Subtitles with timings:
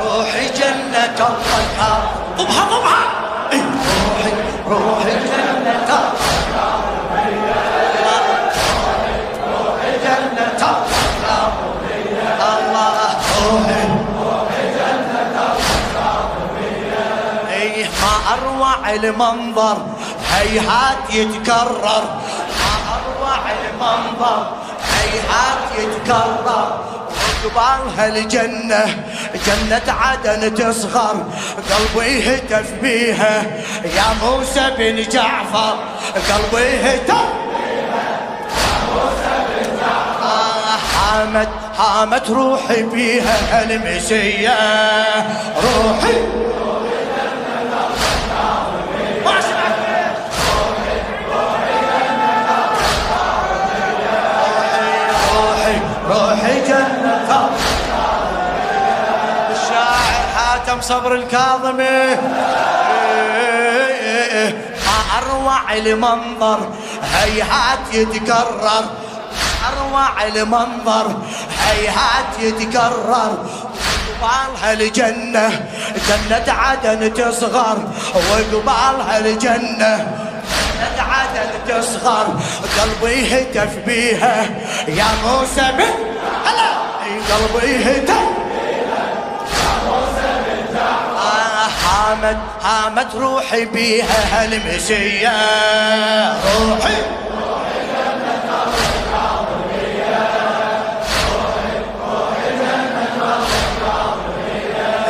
[0.00, 1.98] روحي جنة الله.
[2.38, 3.02] طبها طبها
[3.52, 3.64] إيه،
[4.08, 4.32] روحي
[4.66, 6.80] روحي جنة الله.
[9.52, 11.52] روحي جنة الله.
[12.40, 12.98] الله
[13.40, 13.82] روحي
[17.50, 19.76] إيه ما أروع المنظر.
[20.30, 22.04] هيهات يتكرر.
[22.60, 24.46] ما أروع المنظر.
[24.92, 26.68] هيهات يتكرر.
[27.44, 29.04] وقبالها الجنة
[29.46, 31.26] جنة عدن تصغر
[31.70, 33.42] قلبي هتف بيها
[33.84, 35.78] يا موسى بن جعفر
[36.14, 37.28] قلبي هتف
[40.94, 41.48] حامت
[41.78, 44.58] حامت روحي بيها المسية
[45.56, 46.14] روحي.
[60.80, 62.16] حاتم صبر الكاظمي
[64.86, 66.68] ما أروع المنظر
[67.14, 68.84] هيهات يتكرر.
[69.68, 71.16] أروع المنظر
[71.60, 73.46] هيهات يتكرر.
[74.20, 75.66] وقبالها الجنة
[76.08, 77.78] جنة عدن تصغر.
[78.14, 80.06] وقبالها الجنة
[80.80, 82.26] جنة عدن تصغر.
[82.80, 84.46] قلبي هتف بيها.
[84.88, 86.10] يا موسى بن
[86.44, 86.70] هلا!
[87.30, 88.29] قلبي هتف
[92.00, 95.32] حامد حامد روحي بيها هالمسية
[96.58, 96.96] روحي.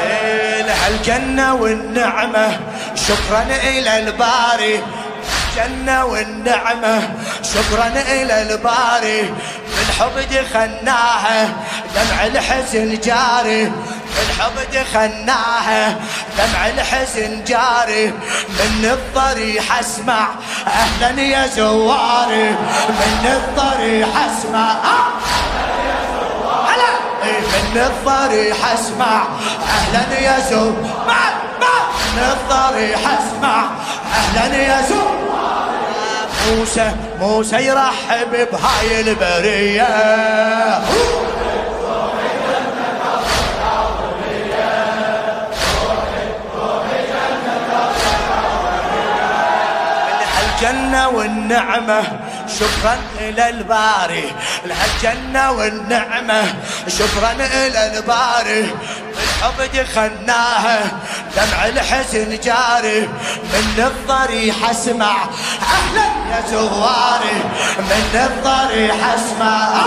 [0.03, 2.61] إيه، لها الجنة والنعمة
[2.95, 4.83] شكرا إلى الباري.
[5.57, 7.11] الجنة والنعمة
[7.43, 9.35] شكرا إلى الباري.
[9.77, 11.49] بالحب دخلناها
[11.95, 13.73] دمع الحزن جاري
[14.17, 15.89] بالحب دخلناها
[16.39, 18.07] دمع الحزن جاري
[18.49, 20.29] من الضريح أسمع
[20.67, 22.51] أهلا يا زواري
[22.89, 24.75] من الضريح أسمع.
[26.67, 26.93] هلا!
[27.25, 29.23] إيه، من الضريح أسمع
[29.69, 30.71] أهلا يا زو
[31.07, 31.19] مع
[31.61, 31.81] مع
[32.17, 33.65] من الضريح أسمع
[34.15, 35.01] أهلا يا زو
[36.51, 39.89] موسى موسى يرحب بهاي البرية.
[50.61, 52.03] الجنة والنعمة.
[52.59, 54.33] شكرا إلى الباري.
[54.65, 56.55] الجنة والنعمة.
[56.89, 58.75] شكرا إلى الباري.
[59.17, 60.81] بالحب دخلناها
[61.37, 63.01] دمع الحزن جاري.
[63.53, 65.17] من الضريح أسمع.
[65.63, 67.41] أهلا يا زواري.
[67.79, 69.81] من الضريح أسمع.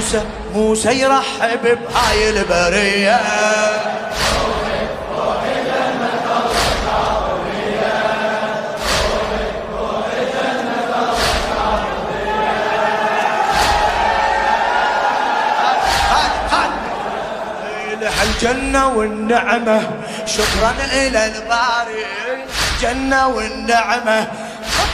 [0.00, 0.22] موسى
[0.54, 3.20] موسى يرحب بهاي البرية.
[18.22, 19.90] الجنة والنعمة
[20.26, 22.04] شكرا إلى الباري.
[22.74, 24.26] الجنة والنعمة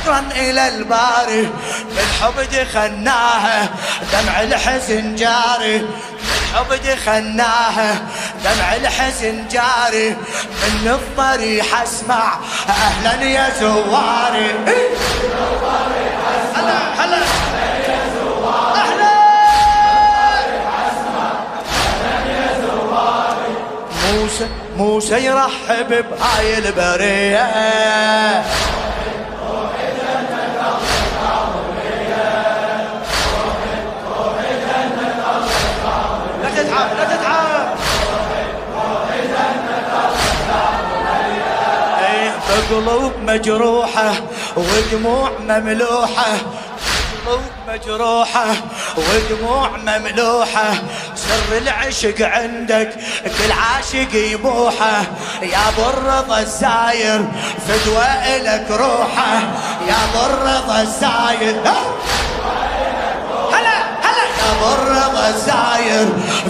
[0.06, 1.50] شكرا إلى الباري
[1.96, 3.68] بالحب دخلناها
[4.12, 5.86] دمع الحزن جاري.
[6.22, 7.94] بالحب دخلناها
[8.44, 10.10] دمع الحزن جاري.
[10.62, 14.54] من الضريح اسمع أهلا يا زواري
[16.54, 17.18] هلا هلا.
[24.12, 27.46] موسى موسى يرحب بهاي البرية.
[42.70, 44.12] بقلوب مجروحة
[44.56, 46.32] ودموع مملوحة.
[47.26, 48.46] قلوب مجروحة
[48.96, 50.74] ودموع مملوحة.
[51.16, 52.90] سر العشق عندك
[53.24, 55.02] كل عاشق يبوحة.
[55.42, 57.24] يا ابو الزاير
[57.68, 59.34] فدوى إلك روحة.
[59.88, 61.60] يا ابو الزاير
[63.52, 64.26] هلا هلا.
[64.38, 66.06] يا ابو الزاير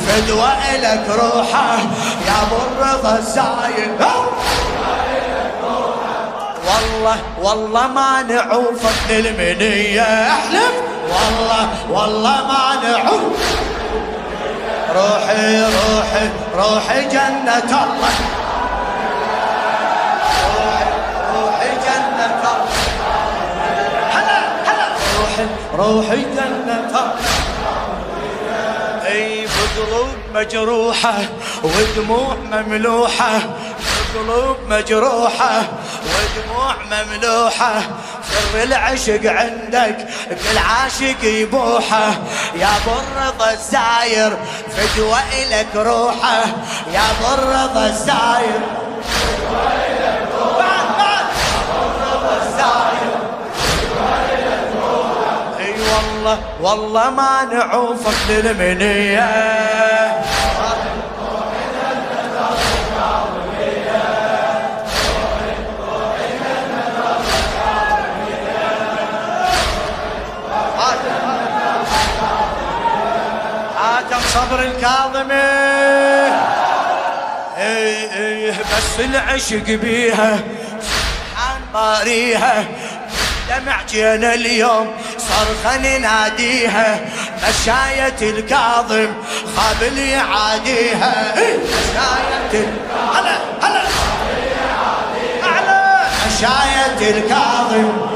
[0.06, 1.78] فدوى إلك روحة.
[2.26, 3.96] يا ابو الزاير
[6.66, 10.72] والله والله ما نعوفك للمنية أحلف؟
[11.08, 13.22] والله والله ما نعوف.
[14.94, 18.14] روحي روحي روحي جنة الله.
[20.56, 20.86] روحي
[21.34, 22.56] روحي جنة الله.
[24.12, 24.88] هلا هلا.
[25.18, 25.46] روحي
[25.76, 27.14] روحي جنة
[29.06, 31.14] أي بقلوب مجروحة
[31.62, 33.40] ودموع مملوحة.
[34.16, 35.62] بقلوب مجروحة
[36.04, 37.80] ودموع مملوحة
[38.22, 39.96] سر العشق عندك
[40.28, 42.14] كل عاشق يبوحة.
[42.54, 44.36] يا برض الزاير
[44.76, 46.44] فدوى إلك روحة.
[46.92, 48.60] يا برض الزاير
[49.02, 50.66] فدوى
[55.60, 59.95] أي والله والله ما نعوفك للمنية.
[74.36, 75.34] صبر الكاظمي
[77.58, 80.38] إي إي بس العشق بيها
[80.80, 82.64] سبحان باريها
[83.48, 87.00] دمع جينا اليوم صرخة نناديها
[87.48, 89.08] مشاية الكاظم
[89.56, 91.34] خاب يعاديها.
[91.34, 92.66] مشاية
[93.14, 93.82] هلا هلا.
[95.44, 98.15] أعلى مشاية الكاظم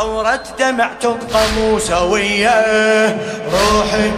[0.00, 2.54] ثورة دمع تبقى موسوية
[3.52, 4.10] روحي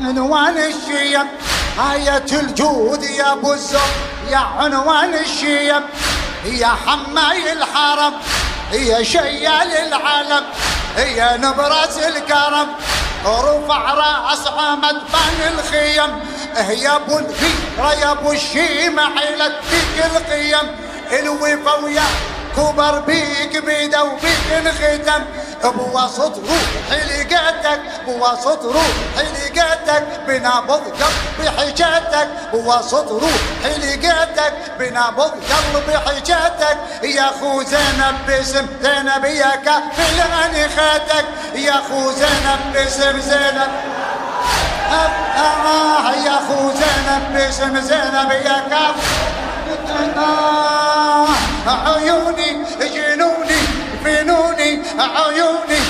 [0.00, 1.26] عنوان الشيب
[1.92, 3.80] آية الجود يا أبو الزور
[4.30, 5.82] يا عنوان الشيب
[6.44, 8.14] يا حماي الحرم
[8.72, 10.44] يا شيال العالم
[10.96, 12.68] يا نبرز الكرم.
[13.26, 16.10] رفع راس عمد بان الخيم
[16.82, 20.68] يا ابو الغيرة يا أبو الشيمة حيلت بيك القيم.
[21.12, 22.02] الوفا ويا
[22.56, 25.24] كبر بيك بيده وبيك انختم
[25.64, 36.78] بوسط روحي لقيتك بوسط روحي لقيتك بنبض قلبي حجتك بوسط روحي لقيتك بنبض قلبي حجتك
[37.02, 41.24] يا خو زينب باسم زينب يا كافل أني خيتك
[41.54, 43.70] يا خو زينب باسم زينب.
[44.92, 49.32] آه يا خو زينب باسم زينب يا كافل.
[51.66, 52.50] عيوني
[52.80, 53.60] جنوني
[54.04, 54.51] فنوني.
[54.98, 55.80] عيوني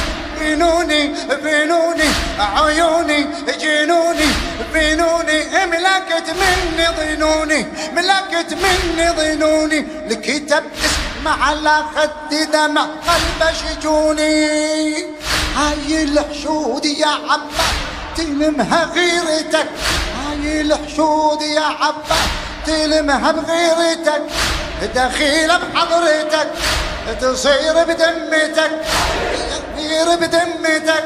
[0.41, 2.09] فنوني فنوني
[2.39, 3.27] عيوني
[3.61, 4.29] جنوني
[4.75, 10.65] فنوني ملكت مني ظنوني ملكت مني ظنوني الكتاب
[11.23, 14.93] اسمع على خد دمع قلب شجوني.
[15.57, 17.67] هاي الحشود يا عبا
[18.17, 19.69] تلمها غيرتك
[20.19, 22.21] هاي الحشود يا عبا
[22.67, 24.23] تلمها بغيرتك.
[24.95, 26.49] دخيلة بحضرتك.
[27.21, 28.71] تصير بدمتك
[29.77, 31.05] تصير بدمتك.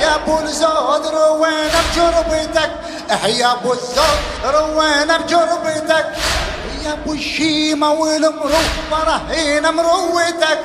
[0.00, 2.70] يا أبو الزود روينا بجربتك
[3.26, 6.06] يا أبو الزود روينا بجربتك
[6.84, 8.60] يا أبو الشيمة والمروة
[9.30, 10.58] هنا مروتك.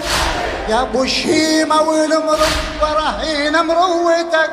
[0.69, 2.47] يا أبو الشيمة والمروة
[3.23, 4.51] هنا مروتك.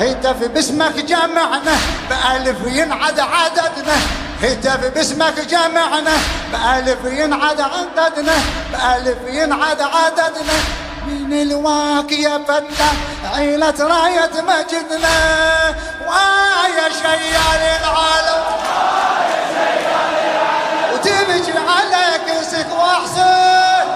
[0.00, 1.76] هتف باسمك جمعنا
[2.10, 3.96] بألف ينعد عددنا
[4.42, 6.16] هتف باسمك جمعنا
[6.52, 8.34] بألف ينعد عددنا
[8.72, 10.58] بألف ينعد عددنا.
[11.06, 12.90] من الواك يا فتى
[13.34, 15.16] عيلة راية مجدنا.
[16.08, 18.42] ويا شيال العالم.
[20.92, 23.86] وتبكي على كسك وأحسن.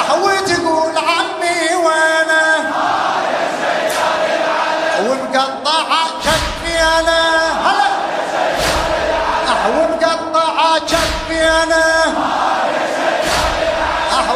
[0.00, 2.44] أحوي تقول عمي وأنا.
[5.00, 7.61] ومقطعة كفي أنا.
[11.62, 12.04] أنا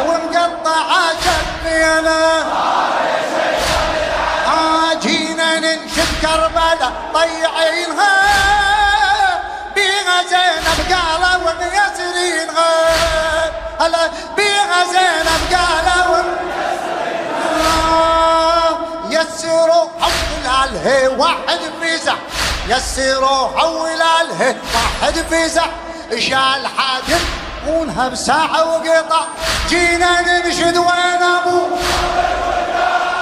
[0.07, 2.43] ومقطعة كفي انا
[5.01, 8.13] جينا ننشد كربلاء طيعينها.
[9.75, 12.71] بيها زينب قالوا وميسرينها
[13.79, 14.07] هلا
[14.37, 16.23] بيها زينب قالوا
[19.09, 22.13] يسروا حول عليه واحد فيزع
[22.67, 25.65] يسروا حول عليه واحد فيزع
[26.15, 27.23] شال حاكم
[27.67, 29.25] ونهب بساعة وقطع
[29.69, 31.67] جينا ننشد وين أبو؟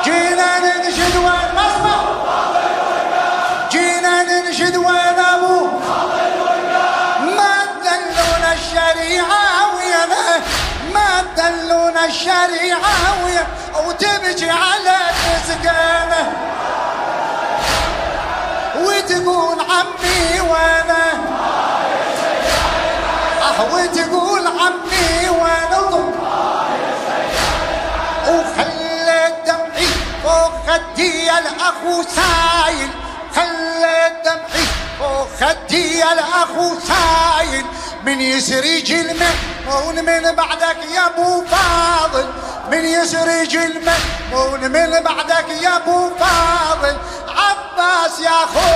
[0.04, 2.02] جينا ننشد وين مسمع
[3.72, 5.68] جينا ننشد وين أبو؟
[7.26, 10.06] ما تدلون الشريعة ويا
[10.94, 14.98] ما تدلون الشريعة وينا أو تبجي على
[15.44, 16.32] تسكانه
[18.76, 21.35] وتقول عمي وأنا
[23.60, 25.80] آه وتقول عمي وأنا
[28.28, 29.88] وخلت دمعي
[30.24, 32.90] فوق خدي الاخو سايل
[33.36, 34.66] خلت دمعي
[35.00, 37.66] فوق خدي الاخو سايل
[38.06, 42.26] من يسرج المأمون من بعدك يا أبو فاضل.
[42.72, 46.98] من يسرج المأمون من بعدك يا أبو فاضل.
[47.28, 48.75] عباس يا خويا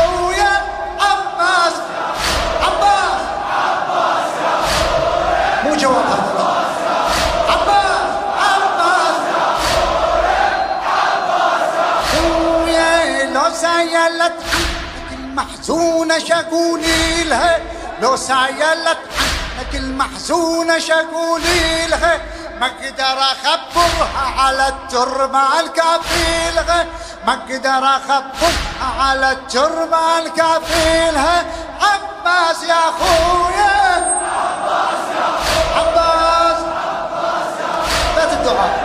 [14.10, 14.34] سايلت
[15.12, 17.60] المحزونة شقولي لها؟
[18.02, 18.98] لو سايلت
[19.60, 22.22] عنك المحزونة شقولي لها؟
[22.60, 26.86] ما أقدر أخبرها على التربة الكافيلها
[27.28, 31.46] ما أقدر أخبرها على التربة الكافيلها
[31.82, 33.80] عباس يا أخويا.
[34.56, 35.26] عباس يا
[35.80, 37.50] عباس عباس.
[38.18, 38.79] يا الدعاء يا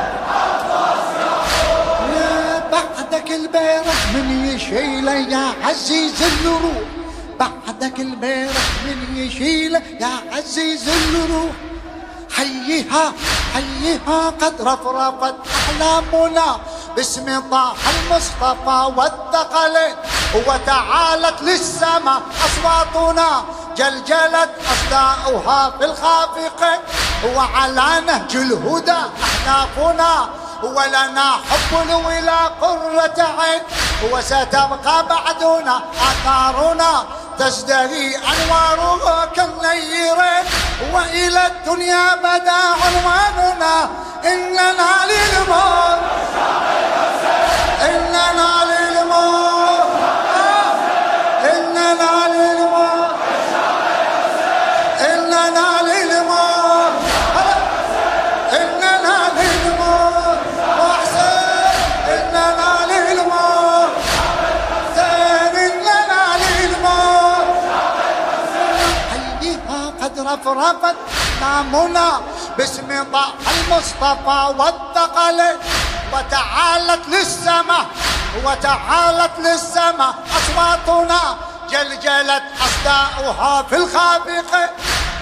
[3.14, 6.82] بعدك البارح من يشيله يا عزيز الروح
[7.40, 11.54] بعدك البارح من يشيله يا عزيز الروح
[12.36, 13.12] حيها
[13.54, 16.60] حيها قد رفرفت أحلامنا.
[16.96, 19.94] باسم طه المصطفى والثقلين
[20.46, 23.44] وتعالت للسماء أصواتنا.
[23.76, 26.80] جلجلت أصداؤها في الخافقين.
[27.36, 30.28] وعلى نهج الهدى أحنافنا.
[30.64, 33.62] ولنا حب الولا قرة عين
[34.12, 37.04] وستبقى بعدنا آثارنا
[37.38, 40.44] تزدهي أنوارها كالنيرين
[40.92, 43.88] وإلى الدنيا بدا عنواننا
[44.24, 46.00] إننا للموت.
[70.44, 70.96] رفرفت
[71.40, 72.20] نامنا
[72.58, 75.40] باسم طه المصطفى والثقل
[76.12, 77.86] وتعالت للسماء
[78.44, 81.36] وتعالت للسماء أصواتنا
[81.70, 84.70] جلجلت أصداؤها في الخافقة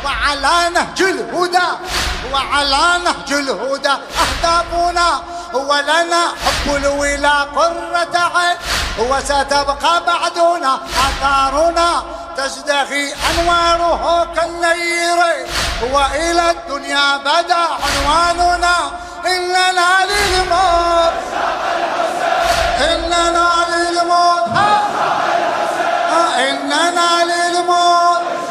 [0.05, 1.69] وعلى نهج الهدى
[2.33, 5.23] وعلى نهج الهدى أهدافنا.
[5.55, 8.57] ولنا حب الولا قرة عين.
[8.99, 12.03] وستبقى بعدنا أثارنا
[12.37, 15.19] تزدهي أنواره كالنير.
[15.93, 18.77] وإلى الدنيا بدا عنواننا.
[19.27, 21.13] إننا للموت.
[22.81, 24.57] إننا للموت.
[26.39, 28.42] إننا للموت.